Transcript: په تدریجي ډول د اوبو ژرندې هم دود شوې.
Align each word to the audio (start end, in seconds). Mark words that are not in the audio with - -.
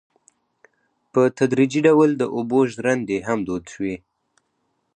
په 1.13 1.21
تدریجي 1.37 1.81
ډول 1.87 2.09
د 2.17 2.23
اوبو 2.35 2.59
ژرندې 2.73 3.17
هم 3.27 3.39
دود 3.47 3.63
شوې. 3.73 3.95